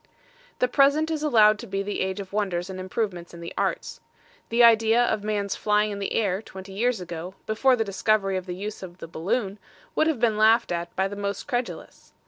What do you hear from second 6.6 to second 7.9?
years ago, before the